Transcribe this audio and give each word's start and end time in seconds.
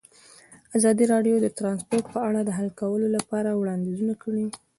ازادي 0.77 1.05
راډیو 1.13 1.35
د 1.41 1.47
ترانسپورټ 1.57 2.05
په 2.13 2.19
اړه 2.27 2.39
د 2.43 2.49
حل 2.57 2.69
کولو 2.81 3.07
لپاره 3.17 3.49
وړاندیزونه 3.59 4.13
کړي. 4.23 4.45